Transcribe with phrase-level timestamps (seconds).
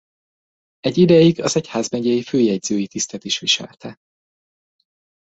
[0.79, 3.97] Egy ideig az egyházmegyei főjegyzői tisztet is viselte.